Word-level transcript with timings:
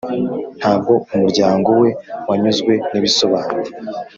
Ntabwo 0.59 0.91
umuryango 1.15 1.69
we 1.81 1.89
wanyuzwe 2.29 2.73
n’ibisobanuro 2.91 3.69